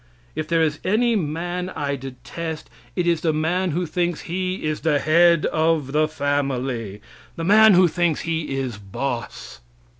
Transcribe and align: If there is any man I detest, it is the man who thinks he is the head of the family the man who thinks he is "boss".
If 0.35 0.47
there 0.47 0.63
is 0.63 0.79
any 0.83 1.15
man 1.15 1.69
I 1.69 1.95
detest, 1.95 2.71
it 2.95 3.05
is 3.05 3.21
the 3.21 3.31
man 3.31 3.69
who 3.69 3.85
thinks 3.85 4.21
he 4.21 4.63
is 4.63 4.79
the 4.81 4.97
head 4.97 5.45
of 5.45 5.91
the 5.91 6.07
family 6.07 7.01
the 7.35 7.43
man 7.43 7.75
who 7.75 7.87
thinks 7.87 8.21
he 8.21 8.57
is 8.59 8.79
"boss". 8.79 9.59